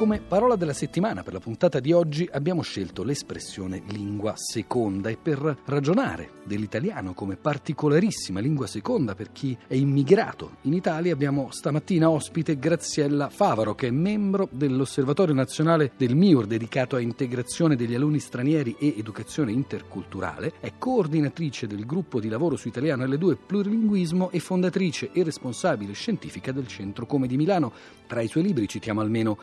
Come 0.00 0.18
parola 0.18 0.56
della 0.56 0.72
settimana 0.72 1.22
per 1.22 1.34
la 1.34 1.40
puntata 1.40 1.78
di 1.78 1.92
oggi 1.92 2.26
abbiamo 2.32 2.62
scelto 2.62 3.02
l'espressione 3.02 3.82
lingua 3.88 4.32
seconda 4.34 5.10
e 5.10 5.18
per 5.18 5.58
ragionare 5.66 6.38
dell'italiano 6.44 7.12
come 7.12 7.36
particolarissima 7.36 8.40
lingua 8.40 8.66
seconda 8.66 9.14
per 9.14 9.30
chi 9.30 9.54
è 9.66 9.74
immigrato 9.74 10.56
in 10.62 10.72
Italia 10.72 11.12
abbiamo 11.12 11.50
stamattina 11.50 12.08
ospite 12.08 12.58
Graziella 12.58 13.28
Favaro 13.28 13.74
che 13.74 13.88
è 13.88 13.90
membro 13.90 14.48
dell'Osservatorio 14.50 15.34
Nazionale 15.34 15.92
del 15.98 16.16
MIUR 16.16 16.46
dedicato 16.46 16.96
a 16.96 17.00
integrazione 17.00 17.76
degli 17.76 17.94
alunni 17.94 18.20
stranieri 18.20 18.76
e 18.78 18.94
educazione 18.96 19.52
interculturale, 19.52 20.54
è 20.60 20.72
coordinatrice 20.78 21.66
del 21.66 21.84
gruppo 21.84 22.20
di 22.20 22.30
lavoro 22.30 22.56
su 22.56 22.68
italiano 22.68 23.04
L2 23.04 23.36
plurilinguismo 23.46 24.30
e 24.30 24.40
fondatrice 24.40 25.10
e 25.12 25.22
responsabile 25.22 25.92
scientifica 25.92 26.52
del 26.52 26.66
Centro 26.68 27.04
Come 27.04 27.26
di 27.26 27.36
Milano. 27.36 27.70
Tra 28.06 28.22
i 28.22 28.28
suoi 28.28 28.44
libri 28.44 28.66
citiamo 28.66 29.02
almeno 29.02 29.38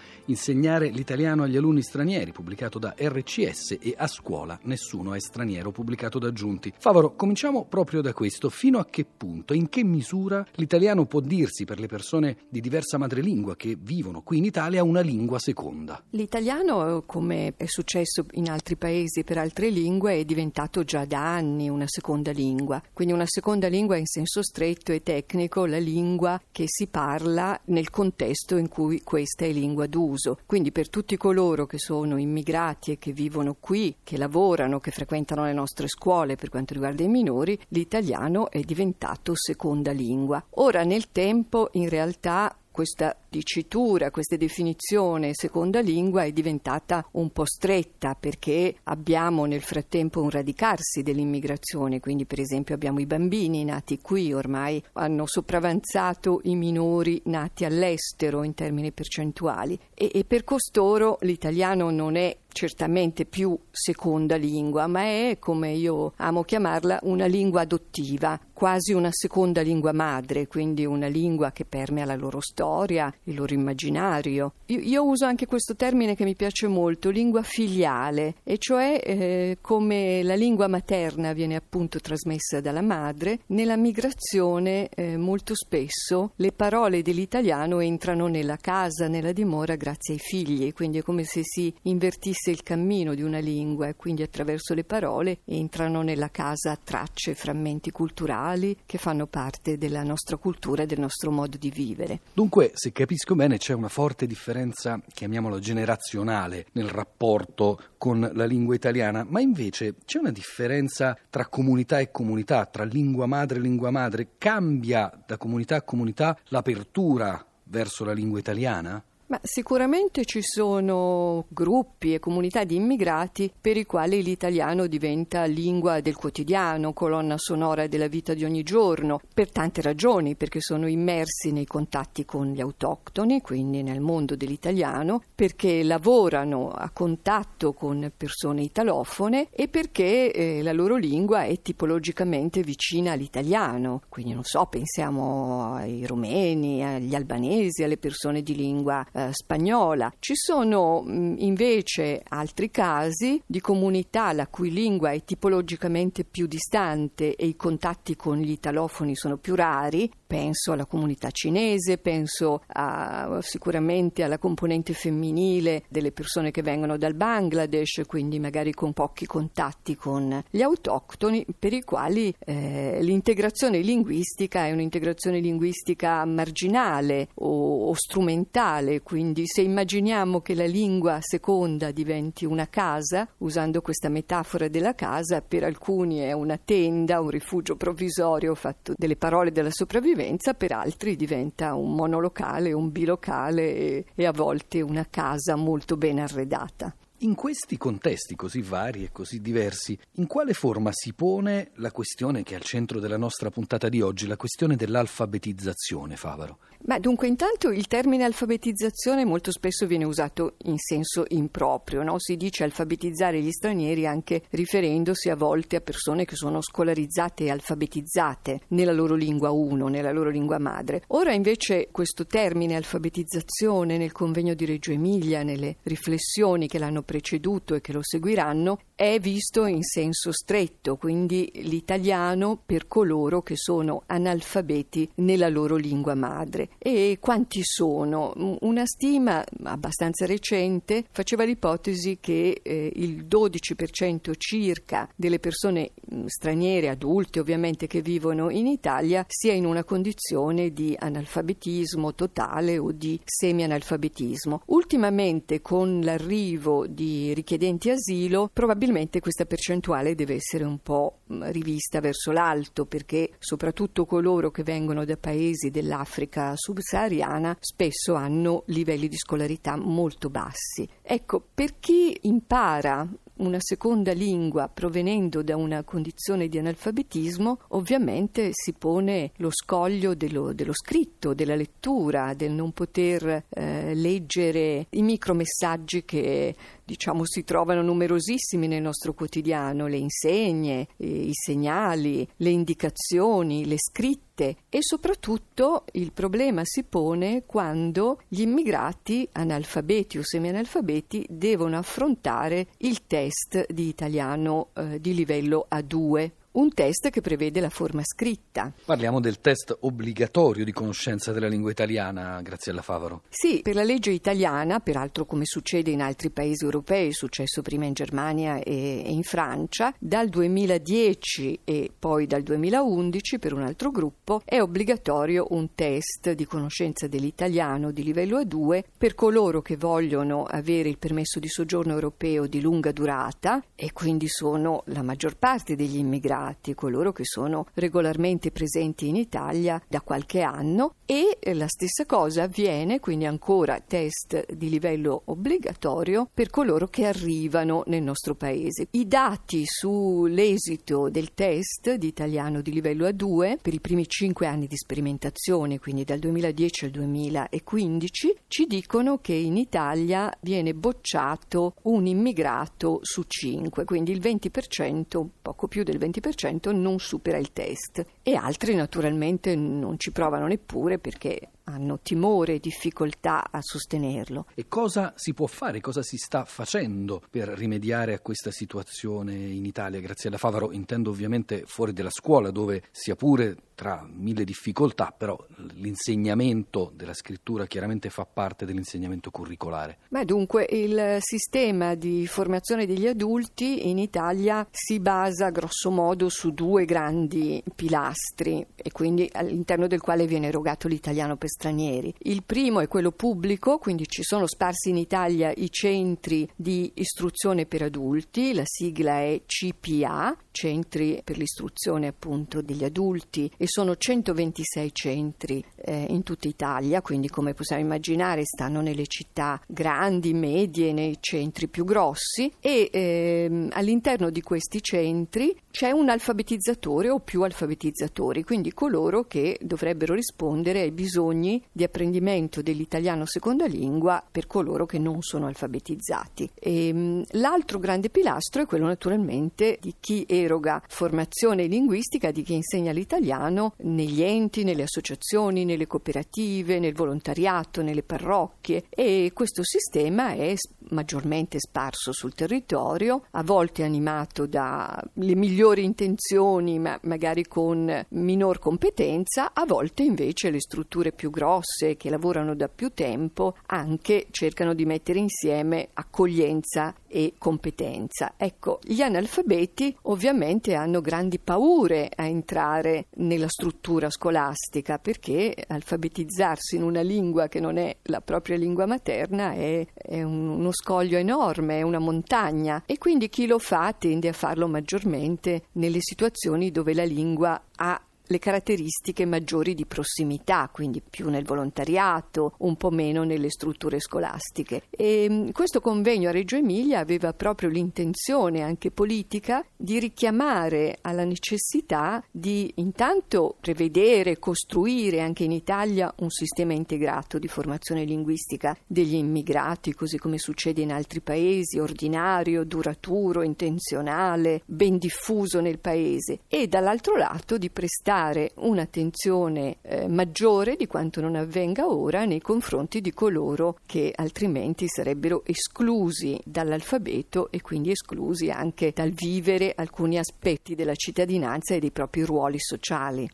Insegnare 0.48 0.88
l'italiano 0.88 1.44
agli 1.44 1.58
alunni 1.58 1.82
stranieri, 1.82 2.32
pubblicato 2.32 2.80
da 2.80 2.96
RCS, 2.98 3.80
e 3.82 3.96
A 3.98 4.08
scuola 4.08 4.58
nessuno 4.64 5.14
è 5.14 5.20
straniero, 5.20 5.72
pubblicato 5.72 6.20
da 6.20 6.32
Giunti. 6.32 6.74
Favoro, 6.78 7.16
cominciamo 7.16 7.66
proprio 7.66 8.00
da 8.00 8.14
questo. 8.14 8.50
Fino 8.50 8.80
a 8.80 8.86
che 8.86 9.06
punto, 9.06 9.54
in 9.54 9.68
che 9.68 9.84
misura 9.84 10.48
l'italiano 10.54 11.06
può 11.06 11.20
dirsi 11.20 11.66
per 11.66 11.82
le 11.82 11.88
persone 11.88 12.38
di 12.48 12.62
diversa 12.62 12.98
madrelingua 12.98 13.58
che 13.58 13.78
vivono 13.78 14.22
qui 14.22 14.38
in 14.38 14.46
Italia 14.46 14.84
una 14.84 15.02
lingua 15.02 15.38
seconda? 15.38 16.02
L'italiano, 16.12 17.04
come 17.06 17.54
è 17.58 17.66
successo 17.66 18.26
in 18.32 18.50
altri 18.50 18.78
paesi 18.78 19.26
per 19.26 19.40
altre 19.40 19.70
lingue, 19.70 20.14
è 20.14 20.24
diventato 20.24 20.86
già 20.86 21.04
da 21.04 21.26
anni 21.26 21.68
una 21.68 21.88
seconda 21.88 22.32
lingua. 22.32 22.82
Quindi 22.94 23.14
una 23.14 23.28
seconda 23.28 23.68
lingua 23.68 23.98
in 23.98 24.06
senso 24.06 24.42
stretto 24.42 24.94
e 24.94 25.04
tecnico, 25.04 25.66
la 25.66 25.78
lingua 25.78 26.42
che 26.54 26.64
si 26.68 26.88
parla 26.88 27.60
nel 27.66 27.90
contesto 27.90 28.56
in 28.56 28.70
cui 28.70 29.02
questa 29.04 29.44
è 29.44 29.52
lingua 29.52 29.88
d'uso. 29.88 30.37
Quindi 30.46 30.72
per 30.72 30.90
tutti 30.90 31.18
coloro 31.18 31.66
che 31.66 31.78
sono 31.78 32.18
immigrati 32.18 32.92
e 32.92 32.98
che 32.98 33.12
vivono 33.12 33.56
qui, 33.60 33.96
che 34.04 34.18
lavorano, 34.18 34.80
che 34.80 34.92
frequentano 34.92 35.44
le 35.44 35.54
nostre 35.54 35.88
scuole 35.88 36.36
per 36.36 36.50
quanto 36.50 36.74
riguarda 36.74 37.04
i 37.04 37.08
minori, 37.08 37.60
l'italiano 37.70 38.50
è 38.50 38.62
diventato 38.62 39.34
seconda 39.36 39.92
lingua. 39.92 40.44
Ora 40.52 40.84
nel 40.84 41.12
tempo 41.12 41.70
in 41.74 41.90
realtà 41.90 42.56
questa 42.78 43.18
dicitura, 43.28 44.12
questa 44.12 44.36
definizione 44.36 45.32
seconda 45.34 45.80
lingua 45.80 46.26
è 46.26 46.32
diventata 46.32 47.04
un 47.14 47.32
po' 47.32 47.48
stretta 47.48 48.14
perché 48.14 48.76
abbiamo 48.84 49.46
nel 49.46 49.64
frattempo 49.64 50.22
un 50.22 50.30
radicarsi 50.30 51.02
dell'immigrazione, 51.02 52.00
quindi 52.00 52.28
per 52.28 52.40
esempio 52.40 52.76
abbiamo 52.76 53.00
i 53.00 53.08
bambini 53.08 53.64
nati 53.64 54.00
qui, 54.00 54.32
ormai 54.32 54.80
hanno 54.94 55.24
sopravanzato 55.26 56.42
i 56.44 56.54
minori 56.54 57.20
nati 57.26 57.66
all'estero 57.66 58.44
in 58.44 58.54
termini 58.54 58.92
percentuali. 58.92 59.80
E, 59.96 60.12
e 60.14 60.24
per 60.24 60.44
costoro 60.44 61.18
l'italiano 61.22 61.90
non 61.90 62.16
è 62.16 62.38
certamente 62.58 63.26
più 63.26 63.56
seconda 63.70 64.36
lingua, 64.36 64.88
ma 64.88 65.04
è, 65.04 65.38
come 65.38 65.74
io 65.74 66.14
amo 66.16 66.42
chiamarla, 66.42 67.02
una 67.04 67.28
lingua 67.28 67.62
adottiva, 67.62 68.40
quasi 68.52 68.94
una 68.94 69.10
seconda 69.12 69.62
lingua 69.62 69.92
madre, 69.92 70.48
quindi 70.48 70.84
una 70.84 71.06
lingua 71.06 71.52
che 71.52 71.66
permea 71.66 72.06
la 72.06 72.16
loro 72.16 72.42
storia, 72.42 73.14
il 73.26 73.36
loro 73.36 73.54
immaginario. 73.54 74.54
Io, 74.66 74.80
io 74.80 75.06
uso 75.06 75.26
anche 75.26 75.46
questo 75.46 75.76
termine 75.76 76.16
che 76.16 76.24
mi 76.24 76.36
piace 76.36 76.66
molto, 76.66 77.12
lingua 77.12 77.44
filiale, 77.44 78.38
e 78.44 78.58
cioè 78.58 79.00
eh, 79.04 79.58
come 79.62 80.24
la 80.24 80.34
lingua 80.34 80.68
materna 80.68 81.34
viene 81.34 81.56
appunto 81.56 82.00
trasmessa 82.00 82.60
dalla 82.60 82.82
madre, 82.82 83.42
nella 83.48 83.78
migrazione 83.78 84.90
eh, 84.90 85.16
molto 85.16 85.54
spesso 85.54 86.32
le 86.38 86.52
parole 86.52 87.04
dell'italiano 87.04 87.82
entrano 87.82 88.26
nella 88.26 88.58
casa, 88.58 89.08
nella 89.08 89.32
dimora 89.32 89.76
grazie 89.76 90.16
ai 90.16 90.20
figli, 90.20 90.74
quindi 90.74 90.98
è 90.98 91.04
come 91.04 91.24
se 91.24 91.42
si 91.44 91.72
invertisse 91.84 92.47
il 92.52 92.64
cammino 92.64 93.14
di 93.14 93.22
una 93.22 93.40
lingua 93.40 93.88
e 93.88 93.96
quindi 93.96 94.24
attraverso 94.24 94.74
le 94.74 94.84
parole 94.84 95.40
entrano 95.46 96.02
nella 96.02 96.30
casa 96.30 96.78
tracce, 96.82 97.36
frammenti 97.36 97.92
culturali 97.92 98.78
che 98.86 98.98
fanno 98.98 99.28
parte 99.28 99.78
della 99.78 100.04
nostra 100.04 100.38
cultura 100.38 100.84
e 100.84 100.86
del 100.86 101.00
nostro 101.00 101.32
modo 101.32 101.58
di 101.58 101.70
vivere. 101.70 102.22
Dunque, 102.34 102.72
se 102.74 102.92
capisco 102.92 103.36
bene, 103.36 103.58
c'è 103.58 103.74
una 103.74 103.90
forte 103.90 104.28
differenza, 104.28 105.00
chiamiamola 105.14 105.60
generazionale, 105.60 106.66
nel 106.74 106.90
rapporto 106.90 107.80
con 107.98 108.30
la 108.34 108.46
lingua 108.46 108.76
italiana, 108.76 109.26
ma 109.28 109.42
invece 109.42 109.96
c'è 110.06 110.20
una 110.20 110.32
differenza 110.32 111.18
tra 111.30 111.48
comunità 111.48 112.00
e 112.00 112.12
comunità, 112.12 112.66
tra 112.66 112.84
lingua 112.84 113.26
madre 113.26 113.58
e 113.58 113.62
lingua 113.62 113.92
madre. 113.92 114.30
Cambia 114.38 115.12
da 115.26 115.38
comunità 115.38 115.78
a 115.78 115.82
comunità 115.82 116.38
l'apertura 116.46 117.44
verso 117.64 118.06
la 118.06 118.14
lingua 118.14 118.40
italiana? 118.40 119.04
Ma 119.30 119.42
sicuramente 119.44 120.24
ci 120.24 120.42
sono 120.42 121.44
gruppi 121.50 122.14
e 122.14 122.20
comunità 122.20 122.64
di 122.64 122.76
immigrati 122.76 123.52
per 123.60 123.76
i 123.76 123.86
quali 123.86 124.24
l'italiano 124.24 124.88
diventa 124.88 125.44
lingua 125.44 126.00
del 126.00 126.16
quotidiano, 126.16 126.94
colonna 126.94 127.36
sonora 127.38 127.88
della 127.88 128.08
vita 128.08 128.34
di 128.34 128.46
ogni 128.46 128.64
giorno, 128.64 129.20
per 129.34 129.52
tante 129.52 129.82
ragioni, 129.82 130.36
perché 130.36 130.62
sono 130.62 130.88
immersi 130.88 131.52
nei 131.52 131.66
contatti 131.66 132.24
con 132.24 132.54
gli 132.54 132.62
autoctoni, 132.62 133.42
quindi 133.42 133.84
nel 133.84 134.00
mondo 134.00 134.38
dell'italiano, 134.38 135.22
perché 135.36 135.84
lavorano 135.84 136.70
a 136.70 136.90
contatto 136.92 137.74
con 137.74 138.10
persone 138.16 138.62
italofone 138.62 139.50
e 139.52 139.68
perché 139.68 140.32
eh, 140.32 140.64
la 140.64 140.72
loro 140.72 140.96
lingua 140.96 141.44
è 141.44 141.62
tipologicamente 141.62 142.62
vicina 142.62 143.12
all'italiano. 143.12 144.04
Quindi 144.08 144.32
non 144.32 144.46
so, 144.46 144.68
pensiamo 144.68 145.74
ai 145.74 146.06
rumeni, 146.06 146.82
agli 146.82 147.14
albanesi, 147.14 147.84
alle 147.84 147.98
persone 147.98 148.42
di 148.42 148.56
lingua 148.56 149.06
eh, 149.18 149.30
spagnola. 149.32 150.14
Ci 150.20 150.36
sono 150.36 151.02
mh, 151.02 151.12
mm, 151.12 151.36
invece 151.40 152.22
altri 152.28 152.70
casi 152.70 153.42
di 153.46 153.60
comunità 153.60 154.32
la 154.32 154.46
cui 154.46 154.72
lingua 154.72 155.10
è 155.10 155.24
tipologicamente 155.24 156.24
più 156.24 156.46
distante 156.46 157.36
e 157.36 157.48
i 157.48 157.56
contatti 157.56 158.16
con 158.16 158.38
gli 158.38 158.52
italofoni 158.52 159.16
sono 159.16 159.38
più 159.38 159.56
rari, 159.56 160.10
penso 160.28 160.74
alla 160.74 160.86
comunità 160.86 161.32
cinese, 161.32 161.98
penso 161.98 162.62
a, 162.68 163.40
sicuramente 163.42 164.24
alla 164.24 164.38
componente 164.38 164.94
femminile 164.94 165.84
delle 165.88 166.12
persone 166.12 166.52
che 166.52 166.62
vengono 166.62 166.98
dal 166.98 167.16
Bangladesh, 167.16 168.02
quindi 168.06 168.40
magari 168.40 168.74
con 168.74 168.92
pochi 168.94 169.26
contatti 169.26 169.96
con 169.96 170.44
gli 170.50 170.62
autoctoni, 170.62 171.46
per 171.58 171.74
i 171.74 171.82
quali 171.82 172.34
eh, 172.40 173.00
l'integrazione 173.02 173.80
linguistica 173.80 174.66
è 174.66 174.72
un'integrazione 174.72 175.40
linguistica 175.40 176.26
marginale 176.26 177.30
o, 177.36 177.88
o 177.88 177.94
strumentale, 177.94 179.02
quindi 179.02 179.44
se 179.46 179.62
immaginiamo 179.62 180.42
che 180.42 180.54
la 180.54 180.66
lingua 180.66 181.20
seconda 181.22 181.92
diventi 181.92 182.46
una 182.46 182.68
casa, 182.68 183.28
usando 183.38 183.82
questa 183.82 184.10
metafora 184.10 184.68
della 184.68 184.94
casa, 184.94 185.42
per 185.42 185.64
alcuni 185.64 186.18
è 186.18 186.34
una 186.34 186.60
tenda, 186.64 187.22
un 187.22 187.30
rifugio 187.30 187.76
provvisorio 187.76 188.54
fatto 188.56 188.94
delle 188.98 189.16
parole 189.16 189.52
della 189.52 189.72
sopravvivenza, 189.72 190.17
sopravvivenza, 190.18 190.54
per 190.56 190.72
altri 190.72 191.16
diventa 191.16 191.76
un 191.76 191.94
monolocale, 191.94 192.74
un 192.74 192.92
bilocale 192.92 193.76
e, 193.76 194.06
e 194.16 194.26
a 194.26 194.32
volte 194.32 194.82
una 194.82 195.06
casa 195.10 195.56
molto 195.56 195.96
ben 195.96 196.20
arredata. 196.20 196.94
In 197.22 197.34
questi 197.34 197.78
contesti 197.78 198.36
così 198.36 198.62
vari 198.62 199.04
e 199.04 199.12
così 199.12 199.42
diversi, 199.42 199.98
in 200.14 200.28
quale 200.28 200.54
forma 200.54 200.92
si 200.94 201.14
pone 201.14 201.72
la 201.76 201.92
questione 201.92 202.44
che 202.44 202.54
è 202.54 202.58
al 202.58 202.64
centro 202.64 203.00
della 203.00 203.18
nostra 203.18 203.50
puntata 203.50 203.90
di 203.90 204.02
oggi, 204.02 204.28
la 204.28 204.38
questione 204.38 204.76
dell'alfabetizzazione, 204.76 206.16
Favaro? 206.16 206.60
Ma 206.88 207.00
dunque, 207.00 207.28
intanto 207.28 207.70
il 207.70 207.86
termine 207.88 208.24
alfabetizzazione 208.24 209.26
molto 209.26 209.52
spesso 209.52 209.86
viene 209.86 210.06
usato 210.06 210.54
in 210.64 210.78
senso 210.78 211.26
improprio, 211.28 212.02
no? 212.02 212.16
si 212.18 212.38
dice 212.38 212.64
alfabetizzare 212.64 213.42
gli 213.42 213.52
stranieri 213.52 214.08
anche 214.08 214.44
riferendosi 214.52 215.30
a 215.30 215.36
volte 215.36 215.76
a 215.76 215.82
persone 215.82 216.24
che 216.24 216.38
sono 216.38 216.62
scolarizzate 216.62 217.44
e 217.44 217.50
alfabetizzate 217.50 218.62
nella 218.70 218.94
loro 218.94 219.16
lingua 219.16 219.52
1, 219.52 219.90
nella 219.90 220.14
loro 220.14 220.30
lingua 220.30 220.60
madre. 220.60 221.04
Ora 221.08 221.34
invece 221.34 221.90
questo 221.92 222.26
termine 222.26 222.78
alfabetizzazione 222.78 223.98
nel 223.98 224.14
convegno 224.14 224.54
di 224.54 224.64
Reggio 224.64 224.92
Emilia, 224.92 225.44
nelle 225.44 225.76
riflessioni 225.84 226.68
che 226.68 226.80
l'hanno 226.80 227.02
preceduto 227.02 227.76
e 227.76 227.82
che 227.82 227.92
lo 227.92 228.02
seguiranno, 228.02 228.80
è 228.96 229.20
visto 229.20 229.66
in 229.66 229.84
senso 229.84 230.32
stretto, 230.32 230.96
quindi 230.96 231.52
l'italiano 231.56 232.58
per 232.66 232.88
coloro 232.88 233.42
che 233.42 233.58
sono 233.58 234.04
analfabeti 234.06 235.12
nella 235.16 235.50
loro 235.50 235.76
lingua 235.76 236.16
madre. 236.16 236.70
E 236.78 237.18
quanti 237.20 237.62
sono? 237.64 238.34
Una 238.62 238.86
stima 238.86 239.44
abbastanza 239.64 240.26
recente 240.26 241.06
faceva 241.12 241.44
l'ipotesi 241.44 242.18
che 242.22 242.60
eh, 242.62 242.92
il 242.96 243.26
12% 243.26 244.34
circa 244.38 245.10
delle 245.16 245.40
persone 245.40 245.92
straniere, 246.28 246.90
adulte 246.90 247.40
ovviamente, 247.40 247.88
che 247.88 248.02
vivono 248.02 248.50
in 248.50 248.68
Italia 248.68 249.26
sia 249.28 249.54
in 249.54 249.66
una 249.66 249.84
condizione 249.84 250.72
di 250.72 250.96
analfabetismo 250.98 252.14
totale 252.14 252.78
o 252.78 252.92
di 252.92 253.20
semi-analfabetismo. 253.24 254.62
Ultimamente 254.68 255.62
con 255.62 256.02
l'arrivo 256.02 256.88
di 256.88 257.34
richiedenti 257.34 257.90
asilo 257.90 258.50
probabilmente 258.54 259.20
questa 259.20 259.46
percentuale 259.46 260.16
deve 260.16 260.36
essere 260.36 260.64
un 260.64 260.80
po' 260.80 261.20
rivista 261.28 262.00
verso 262.00 262.32
l'alto 262.32 262.86
perché 262.86 263.32
soprattutto 263.40 264.06
coloro 264.06 264.52
che 264.52 264.64
vengono 264.64 265.06
da 265.06 265.18
paesi 265.18 265.70
dell'Africa 265.70 266.54
subsahariana 266.56 267.58
spesso 267.60 268.16
hanno 268.16 268.64
livelli 268.68 269.08
di 269.08 269.18
scolarità 269.18 269.76
molto 269.76 270.30
bassi. 270.30 270.88
Ecco, 271.02 271.46
per 271.54 271.80
chi 271.80 272.18
impara 272.24 273.08
una 273.38 273.58
seconda 273.60 274.14
lingua 274.14 274.70
provenendo 274.74 275.42
da 275.42 275.56
una 275.56 275.84
condizione 275.84 276.48
di 276.48 276.58
analfabetismo, 276.58 277.60
ovviamente 277.70 278.50
si 278.52 278.74
pone 278.74 279.32
lo 279.38 279.50
scoglio 279.52 280.16
dello, 280.16 280.54
dello 280.54 280.74
scritto, 280.74 281.34
della 281.34 281.56
lettura, 281.56 282.34
del 282.34 282.52
non 282.52 282.72
poter 282.72 283.46
eh, 283.50 283.94
leggere 283.94 284.88
i 284.92 285.02
micromessaggi 285.02 286.04
che 286.06 286.56
diciamo 286.88 287.24
si 287.26 287.44
trovano 287.44 287.82
numerosissimi 287.82 288.66
nel 288.66 288.82
nostro 288.82 289.14
quotidiano, 289.14 289.88
le 289.88 289.98
insegne, 289.98 290.88
i 290.98 291.32
segnali, 291.34 292.26
le 292.38 292.50
indicazioni, 292.50 293.66
le 293.66 293.76
scritte. 293.78 294.56
E 294.70 294.78
soprattutto 294.82 295.84
il 295.94 296.12
problema 296.14 296.62
si 296.64 296.84
pone 296.84 297.44
quando 297.46 298.22
gli 298.28 298.42
immigrati 298.42 299.28
analfabeti 299.32 300.20
o 300.20 300.22
semianalfabeti 300.24 301.26
devono 301.28 301.76
affrontare 301.78 302.68
il 302.80 303.06
test 303.28 303.70
di 303.72 303.90
italiano 303.90 304.70
eh, 304.74 305.02
di 305.02 305.14
livello 305.14 305.68
A2 305.70 306.32
un 306.58 306.74
test 306.74 307.12
che 307.12 307.22
prevede 307.22 307.60
la 307.60 307.70
forma 307.70 308.02
scritta. 308.04 308.74
Parliamo 308.84 309.20
del 309.20 309.40
test 309.40 309.78
obbligatorio 309.82 310.66
di 310.66 310.72
conoscenza 310.72 311.32
della 311.32 311.48
lingua 311.48 311.70
italiana, 311.70 312.42
Graziella 312.42 312.82
Favaro. 312.82 313.22
Sì, 313.30 313.62
per 313.62 313.76
la 313.76 313.84
legge 313.84 314.10
italiana, 314.10 314.80
peraltro 314.80 315.26
come 315.26 315.46
succede 315.46 315.92
in 315.92 316.02
altri 316.02 316.32
paesi 316.32 316.64
europei, 316.64 317.10
è 317.10 317.14
successo 317.14 317.62
prima 317.62 317.86
in 317.86 317.94
Germania 317.94 318.60
e, 318.60 319.04
in 319.06 319.22
Francia, 319.22 319.94
dal 320.00 320.30
2010 320.30 321.60
e 321.64 321.92
poi 321.98 322.26
dal 322.26 322.42
2011 322.42 323.38
per 323.38 323.54
un 323.54 323.62
altro 323.62 323.92
gruppo 323.92 324.42
è 324.44 324.60
obbligatorio 324.60 325.48
un 325.52 325.76
test 325.76 326.32
di 326.32 326.46
conoscenza 326.46 327.08
dell'italiano 327.08 327.92
di 327.92 328.02
livello 328.02 328.40
A2 328.40 328.84
per 328.98 329.14
coloro 329.14 329.62
che 329.62 329.78
vogliono 329.78 330.44
avere 330.44 330.90
il 330.90 330.98
permesso 330.98 331.40
di 331.40 331.48
soggiorno 331.50 331.94
europeo 331.94 332.48
di 332.48 332.62
lunga 332.62 332.92
durata 332.92 333.64
e 333.76 333.94
quindi 333.94 334.28
sono 334.28 334.82
la 334.88 335.04
maggior 335.04 335.38
parte 335.38 335.76
degli 335.76 335.98
immigrati 335.98 336.46
immigrati, 336.48 336.74
coloro 336.74 337.12
che 337.12 337.24
sono 337.26 337.66
regolarmente 337.74 338.52
presenti 338.52 339.08
in 339.08 339.16
Italia 339.16 339.82
da 339.88 340.02
qualche 340.02 340.42
anno 340.42 340.96
e 341.06 341.38
la 341.54 341.68
stessa 341.68 342.06
cosa 342.06 342.44
avviene, 342.44 343.00
quindi 343.00 343.26
ancora 343.26 343.80
test 343.80 344.52
di 344.52 344.70
livello 344.70 345.22
obbligatorio 345.26 346.30
per 346.34 346.50
coloro 346.50 346.88
che 346.88 347.06
arrivano 347.06 347.84
nel 347.88 348.04
nostro 348.04 348.36
paese. 348.36 348.88
I 348.92 349.08
dati 349.08 349.64
sull'esito 349.66 351.10
del 351.10 351.34
test 351.34 351.94
di 351.94 352.08
italiano 352.08 352.62
di 352.62 352.72
livello 352.72 353.08
A2 353.08 353.58
per 353.62 353.74
i 353.74 353.80
primi 353.80 354.08
cinque 354.08 354.48
anni 354.48 354.68
di 354.68 354.76
sperimentazione, 354.76 355.80
quindi 355.80 356.04
dal 356.04 356.20
2010 356.20 356.86
al 356.86 356.92
2015, 356.92 358.36
ci 358.48 358.66
dicono 358.66 359.20
che 359.20 359.34
in 359.34 359.58
Italia 359.58 360.32
viene 360.42 360.74
bocciato 360.74 361.76
un 361.84 362.06
immigrato 362.06 363.00
su 363.02 363.24
cinque, 363.28 363.86
quindi 363.86 364.12
il 364.12 364.20
20%, 364.20 365.26
poco 365.42 365.68
più 365.68 365.84
del 365.84 365.98
20% 365.98 366.37
non 366.72 367.00
supera 367.00 367.38
il 367.38 367.52
test 367.52 368.06
e 368.22 368.36
altri 368.36 368.76
naturalmente 368.76 369.56
non 369.56 369.98
ci 369.98 370.12
provano 370.12 370.48
neppure 370.48 371.00
perché 371.00 371.50
hanno 371.70 372.00
timore 372.00 372.56
e 372.56 372.60
difficoltà 372.60 373.50
a 373.50 373.60
sostenerlo. 373.62 374.48
E 374.54 374.68
cosa 374.68 375.14
si 375.16 375.34
può 375.34 375.48
fare, 375.48 375.82
cosa 375.82 376.02
si 376.02 376.18
sta 376.18 376.46
facendo 376.46 377.22
per 377.30 377.50
rimediare 377.50 378.14
a 378.14 378.20
questa 378.20 378.52
situazione 378.52 379.36
in 379.36 379.66
Italia? 379.66 380.00
Graziella 380.00 380.38
Favaro, 380.38 380.72
intendo 380.72 381.10
ovviamente 381.10 381.64
fuori 381.66 381.94
dalla 381.94 382.10
scuola 382.10 382.52
dove 382.52 382.84
sia 382.92 383.16
pure 383.16 383.56
tra 383.78 384.08
mille 384.12 384.44
difficoltà, 384.44 385.14
però 385.16 385.38
l'insegnamento 385.76 386.92
della 386.96 387.14
scrittura 387.14 387.68
chiaramente 387.68 388.10
fa 388.10 388.26
parte 388.26 388.66
dell'insegnamento 388.66 389.30
curricolare. 389.30 390.00
Ma 390.10 390.24
dunque 390.24 390.66
il 390.68 391.18
sistema 391.20 391.94
di 391.94 392.26
formazione 392.26 392.88
degli 392.88 393.06
adulti 393.06 393.88
in 393.88 394.00
Italia 394.00 394.68
si 394.72 395.00
basa 395.00 395.52
grosso 395.52 395.92
modo 395.92 396.28
su 396.28 396.54
due 396.54 396.86
grandi 396.86 397.64
pilastri 397.76 398.66
e 398.76 398.92
quindi 398.92 399.30
all'interno 399.32 399.86
del 399.86 400.02
quale 400.02 400.26
viene 400.26 400.48
erogato 400.48 400.88
l'italiano 400.88 401.36
per 401.38 401.50
stranieri. 401.58 402.14
Il 402.20 402.44
primo 402.44 402.80
è 402.80 402.88
quello 402.88 403.12
pubblico, 403.12 403.80
quindi 403.80 404.08
ci 404.08 404.22
sono 404.22 404.46
sparsi 404.46 404.90
in 404.90 404.98
Italia 404.98 405.52
i 405.56 405.72
centri 405.72 406.48
di 406.56 406.92
istruzione 406.96 407.66
per 407.66 407.82
adulti, 407.82 408.54
la 408.54 408.64
sigla 408.64 409.22
è 409.22 409.42
CPA, 409.46 410.38
Centri 410.60 411.22
per 411.24 411.38
l'istruzione 411.38 412.08
appunto 412.08 412.64
degli 412.64 412.84
adulti 412.84 413.52
e 413.58 413.68
sono 413.68 413.96
126 413.96 414.90
centri 414.92 415.64
eh, 415.76 416.08
in 416.10 416.24
tutta 416.24 416.48
Italia, 416.48 417.04
quindi 417.04 417.28
come 417.28 417.54
possiamo 417.54 417.84
immaginare 417.84 418.42
stanno 418.44 418.82
nelle 418.82 419.06
città 419.06 419.62
grandi, 419.68 420.34
medie, 420.34 420.94
nei 420.94 421.18
centri 421.20 421.68
più 421.68 421.86
grossi 421.86 422.52
e 422.60 422.90
ehm, 422.92 423.70
all'interno 423.74 424.32
di 424.32 424.42
questi 424.42 424.82
centri 424.82 425.56
c'è 425.70 425.92
un 425.92 426.10
alfabetizzatore 426.10 427.12
o 427.12 427.20
più 427.20 427.44
alfabetizzatori, 427.44 428.44
quindi 428.44 428.74
coloro 428.74 429.26
che 429.26 429.60
dovrebbero 429.62 430.16
rispondere 430.16 430.82
ai 430.82 430.92
bisogni 430.92 431.64
di 431.72 431.84
apprendimento 431.84 432.64
dell'italiano 432.64 433.28
seconda 433.28 433.68
lingua 433.68 434.26
per 434.30 434.48
coloro 434.48 434.88
che 434.88 434.98
non 434.98 435.22
sono 435.22 435.46
alfabetizzati. 435.46 436.50
E, 436.56 436.88
ehm, 436.88 437.26
l'altro 437.34 437.78
grande 437.78 438.10
pilastro 438.10 438.64
è 438.64 438.66
quello 438.66 438.88
naturalmente 438.88 439.78
di 439.80 439.94
chi 440.00 440.26
eroga 440.48 440.82
formazione 440.88 441.68
linguistica, 441.68 442.32
di 442.32 442.42
chi 442.42 442.56
insegna 442.56 442.92
l'italiano 442.92 443.74
negli 443.84 444.24
enti, 444.24 444.64
nelle 444.64 444.84
associazioni, 444.84 445.66
nelle 445.66 445.88
cooperative, 445.88 446.80
nel 446.80 446.94
volontariato, 446.94 447.82
nelle 447.82 448.04
parrocchie. 448.04 448.86
E 448.90 449.32
questo 449.34 449.64
sistema 449.64 450.32
è 450.32 450.56
maggiormente 450.90 451.60
sparso 451.60 452.12
sul 452.12 452.34
territorio, 452.34 453.26
a 453.32 453.44
volte 453.44 453.84
animato 453.84 454.46
dalle 454.46 455.36
migliori 455.36 455.84
intenzioni, 455.84 456.80
ma 456.80 456.98
magari 457.04 457.46
con 457.46 458.06
minor 458.10 458.60
competenza, 458.60 459.52
a 459.54 459.66
volte 459.66 460.04
invece 460.04 460.50
le 460.50 460.62
strutture 460.62 461.12
più 461.12 461.30
grosse 461.30 461.98
che 461.98 462.10
lavorano 462.10 462.56
da 462.56 462.70
più 462.70 462.92
tempo 462.94 463.56
anche 463.68 464.28
cercano 464.32 464.74
di 464.74 464.86
mettere 464.86 465.20
insieme 465.20 465.90
accoglienza 465.94 466.96
e 467.08 467.34
competenza. 467.38 468.34
Ecco, 468.38 468.80
gli 468.84 469.02
analfabeti 469.02 469.96
ovviamente 470.04 470.76
hanno 470.76 471.02
grandi 471.02 471.40
paure 471.40 472.10
a 472.14 472.26
entrare 472.26 473.08
nella 473.16 473.48
struttura 473.48 474.10
scolastica 474.10 475.00
perché 475.00 475.56
alfabetizzarsi 475.68 476.76
in 476.76 476.84
una 476.84 477.02
lingua 477.02 477.48
che 477.48 477.60
non 477.60 477.78
è 477.78 477.96
la 478.04 478.22
propria 478.22 478.58
lingua 478.58 478.86
materna 478.86 479.54
è, 479.54 479.86
è 479.94 480.22
uno 480.24 480.72
scoglio 480.72 481.18
enorme, 481.18 481.80
è 481.80 481.82
una 481.82 482.00
montagna 482.00 482.84
e 482.86 482.98
quindi 482.98 483.30
chi 483.30 483.48
lo 483.48 483.60
fa 483.60 483.94
tende 483.98 484.30
a 484.30 484.34
farlo 484.34 484.68
maggiormente 484.68 485.64
nelle 485.74 486.00
situazioni 486.00 486.72
dove 486.72 486.94
la 486.94 487.06
lingua 487.06 487.62
ha 487.76 488.02
le 488.28 488.40
caratteristiche 488.40 489.26
maggiori 489.26 489.74
di 489.74 489.86
prossimità, 489.86 490.70
quindi 490.72 491.02
più 491.08 491.30
nel 491.30 491.46
volontariato, 491.46 492.54
un 492.60 492.76
po' 492.76 492.90
meno 492.90 493.24
nelle 493.24 493.50
strutture 493.50 494.00
scolastiche. 494.00 494.84
E 494.90 495.28
mm, 495.30 495.50
questo 495.52 495.80
convegno 495.80 496.30
a 496.30 496.32
Reggio 496.32 496.56
Emilia 496.56 497.00
aveva 497.00 497.34
proprio 497.34 497.70
l'intenzione 497.70 498.62
anche 498.62 498.92
politica 498.92 499.66
di 499.76 500.00
richiamare 500.00 500.98
alla 501.02 501.24
necessità 501.24 502.24
di 502.30 502.72
intanto 502.76 503.56
prevedere, 503.60 504.40
costruire 504.40 505.22
anche 505.22 505.44
in 505.44 505.52
Italia 505.52 506.14
un 506.20 506.30
sistema 506.30 506.74
integrato 506.74 507.40
di 507.40 507.48
formazione 507.48 508.04
linguistica 508.04 508.78
degli 508.86 509.16
immigrati, 509.16 509.94
così 509.94 510.18
come 510.18 510.38
succede 510.38 510.82
in 510.82 510.92
altri 510.92 511.22
paesi, 511.22 511.80
ordinario, 511.80 512.64
duraturo, 512.64 513.44
intenzionale, 513.44 514.62
ben 514.66 514.98
diffuso 514.98 515.62
nel 515.62 515.80
paese 515.80 516.40
e 516.48 516.68
dall'altro 516.68 517.16
lato 517.16 517.58
di 517.58 517.70
prestare 517.70 518.17
dare 518.18 518.52
un'attenzione 518.56 519.78
eh, 519.84 520.08
maggiore 520.08 520.76
di 520.76 520.88
quanto 520.88 521.22
non 521.22 521.36
avvenga 521.36 521.88
ora 521.88 522.26
nei 522.26 522.42
confronti 522.42 523.00
di 523.00 523.14
coloro 523.14 523.78
che 523.86 524.12
altrimenti 524.16 524.88
sarebbero 524.88 525.44
esclusi 525.46 526.40
dall'alfabeto 526.44 527.52
e 527.52 527.62
quindi 527.62 527.92
esclusi 527.92 528.50
anche 528.50 528.92
dal 528.92 529.12
vivere 529.12 529.74
alcuni 529.76 530.18
aspetti 530.18 530.74
della 530.74 530.96
cittadinanza 530.96 531.76
e 531.76 531.80
dei 531.80 531.92
propri 531.92 532.24
ruoli 532.24 532.60
sociali. 532.60 533.30